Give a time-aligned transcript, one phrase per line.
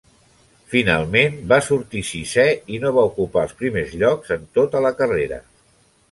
[0.69, 2.45] Finalment va sortir sisè
[2.77, 5.39] i no va ocupar els primers llocs en tota la carrera.